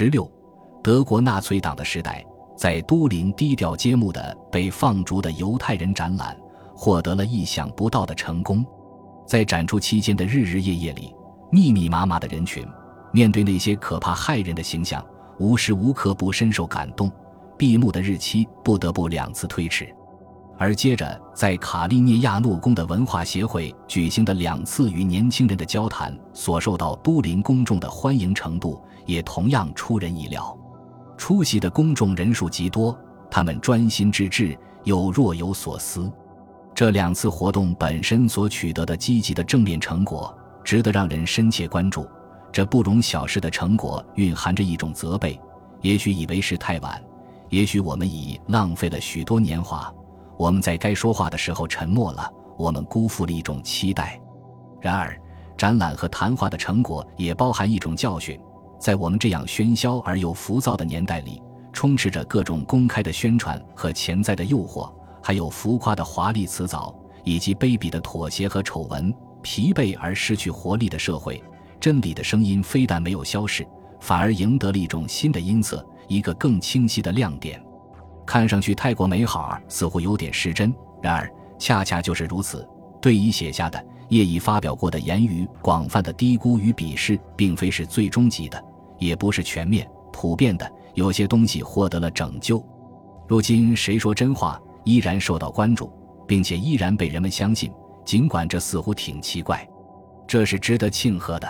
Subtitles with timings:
[0.00, 0.30] 十六，
[0.80, 2.24] 德国纳粹党的时代，
[2.56, 6.38] 在都灵低调揭幕的被放逐的犹太人展览
[6.72, 8.64] 获得了意想不到的成功。
[9.26, 11.12] 在展出期间的日日夜夜里，
[11.50, 12.64] 密密麻麻的人群
[13.12, 15.04] 面对那些可怕骇人的形象，
[15.40, 17.10] 无时无刻不深受感动。
[17.56, 19.92] 闭幕的日期不得不两次推迟。
[20.58, 30.58] 而接着，在卡利涅亚诺宫的文化协会举行的两次与年轻人的交谈，所受到都灵公众的欢迎程度也同样出人意料。
[31.16, 32.98] 出席的公众人数极多，
[33.30, 36.10] 他们专心致志，又若有所思。
[36.74, 42.04] 这两次活动本身所取得的积极的正面成果，值得让人深切关注。
[42.50, 45.40] 这不容小视的成果，蕴含着一种责备：
[45.82, 47.00] 也许以为是太晚，
[47.48, 49.92] 也许我们已浪费了许多年华。
[50.38, 54.18] 我们在该说话的时候沉默了，我们辜负了一种期待。
[54.80, 55.20] 然而，
[55.56, 58.40] 展览和谈话的成果也包含一种教训：
[58.78, 61.42] 在我们这样喧嚣而又浮躁的年代里，
[61.72, 64.88] 充斥着各种公开的宣传和潜在的诱惑，
[65.20, 66.94] 还有浮夸的华丽辞藻，
[67.24, 69.12] 以及卑鄙的妥协和丑闻。
[69.40, 71.42] 疲惫而失去活力的社会，
[71.80, 73.66] 真理的声音非但没有消逝，
[74.00, 77.60] 反而赢得了一种新的音色，一个更清晰的亮点。
[78.28, 80.70] 看上去太过美好，似乎有点失真。
[81.00, 82.68] 然而，恰恰就是如此。
[83.00, 88.62] 对已写下的、业已发表过的言语，广泛的低估与鄙视，并非是最终极的，
[88.98, 90.70] 也不是全面、普遍的。
[90.92, 92.62] 有些东西获得了拯救。
[93.26, 95.90] 如今，谁说真话依然受到关注，
[96.26, 97.72] 并且依然被人们相信，
[98.04, 99.66] 尽管这似乎挺奇怪，
[100.26, 101.48] 这是值得庆贺的。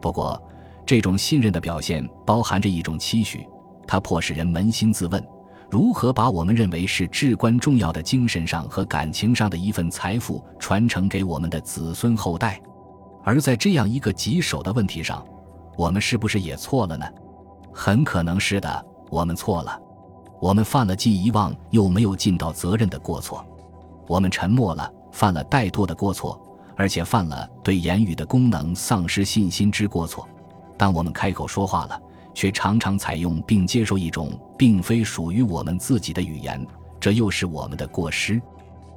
[0.00, 0.42] 不过，
[0.86, 3.46] 这种信任的表现包含着一种期许，
[3.86, 5.22] 它迫使人扪心自问。
[5.70, 12.60] 如何把我们认为是至关重要的精神上和感情上的一份财富传承给我们的子孙后代？
[13.22, 15.22] 而在这样一个棘手的问题上，
[15.76, 17.04] 我们是不是也错了呢？
[17.70, 19.78] 很可能是的，我们错了。
[20.40, 23.44] 我们犯了既遗忘又没有尽到责任的过错。
[24.06, 26.40] 我们沉默了，犯了怠惰的过错，
[26.76, 30.26] 而且犯了对言语的功能丧失信心之过错。
[30.78, 32.00] 当我们开口说话了。
[32.38, 36.64] 却常常采用并接受一种并非属于我们自己的语言，
[37.00, 38.40] 这又是我们的过失。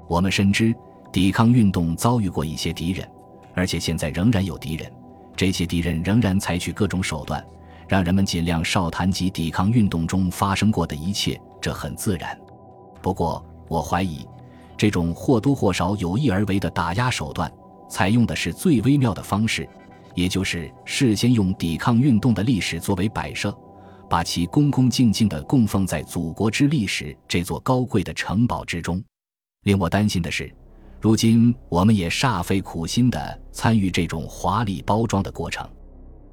[0.07, 0.71] 我们深知
[1.11, 3.09] 抵抗运动遭遇过一些敌人，
[3.55, 4.87] 而且现在仍然有敌人。
[5.35, 7.43] 这些敌人仍然采取各种手段，
[7.87, 12.39] 让人们尽量少谈及抵抗运动中发生过的一切，这很自然。
[13.01, 14.23] 不过，我怀疑，
[14.77, 17.51] 这种或多或少有意而为的打压手段，
[17.89, 19.67] 采用的是最微妙的方式。
[20.15, 23.55] 也就是事先用抵抗运动的历史作为摆设，
[24.09, 29.03] 把其恭恭敬敬地供奉在祖国之历史这座高贵的城堡之中。
[29.63, 30.53] 令我担心的是，
[30.99, 35.67] 如今我们也煞费苦心地参与这种华丽包装的过程。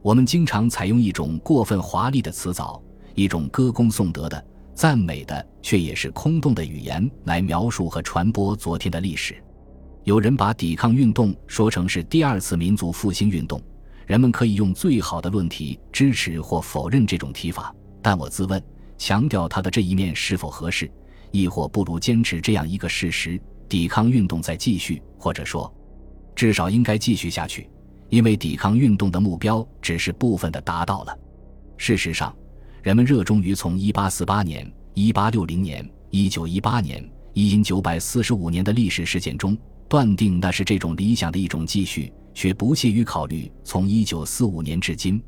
[0.00, 2.83] 我们经常采用一种过分华丽的辞藻，
[3.15, 9.43] 一种歌功颂德的、赞美的，却也是空洞的语言来描述和传播昨天的历史。
[10.08, 13.60] 有人把抵抗运动说成是第二次民族复兴运动，
[14.06, 17.74] 人们可以用最好的论题支持或否认这种提法。
[18.00, 18.58] 但我自问，
[18.96, 20.91] 强调它的这一面是否合适，
[21.30, 23.38] 亦或不如坚持这样一个事实：
[23.69, 25.70] 抵抗运动在继续，或者说，
[26.34, 27.69] 至少应该继续下去，
[28.08, 31.14] 因为抵抗运动的目标只是部分的达到了。
[31.76, 32.34] 事实上，
[32.82, 39.54] 人们热衷于从1848年、1860年、1918年、1945年的历史事件中。
[39.88, 45.21] 断定那是这种理想的一种继续，却不屑于考虑从一九四五年至今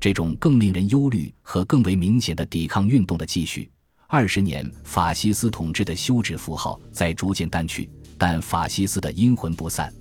[0.00, 3.70] 这种更令人忧虑和更为明显的抵抗运动的继续。
[4.08, 9.92] 二十年法西斯统治的休止符号在逐渐淡去，但法西斯的阴魂不散。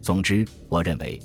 [0.00, 1.20] 总之，我认为，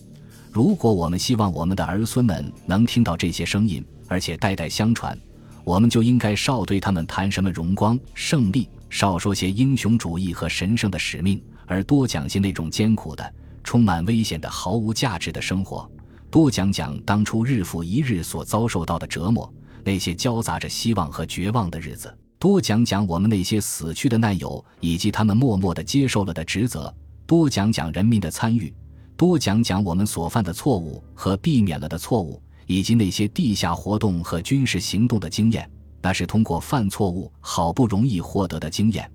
[0.51, 5.15] 如果我们希望我们的儿孙们能听到这些声音，而且代代相传，
[5.63, 11.39] 我们就应该少对他们谈什么荣光、胜利，少说些英雄主义和神圣的使命。
[11.71, 13.33] 而多讲些那种艰苦的、
[13.63, 15.89] 充满危险的、毫无价值的生活，
[16.29, 19.49] 多讲讲当初日复一日所遭受到的折磨，
[19.85, 26.93] 那些交杂着希望和绝望的日子，多讲讲我们那些死去的难友以及他们默默地接受了的职责，
[27.25, 28.73] 多讲讲人民的参与，
[29.15, 35.71] 多讲讲我们所犯的错误和避免了的错误，以及那些地下活动和军事行动的经验，
[36.01, 39.09] 那是通过犯错误好不容易获得的经验。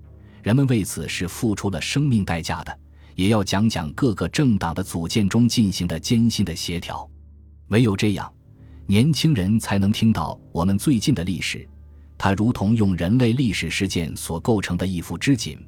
[0.47, 2.79] 人们为此是付出了生命代价的，
[3.15, 7.05] 也要讲讲各个政党的组建中进行的艰辛的协调。
[7.67, 8.31] 唯有这样，
[8.85, 11.67] 年轻人才能听到我们最近的历史，
[12.17, 15.59] 它如同用人类历史事件所构成的一幅织锦，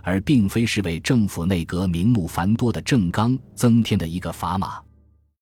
[0.00, 4.80] 而并非是为政府内阁名目繁多的政纲增添的一个砝码。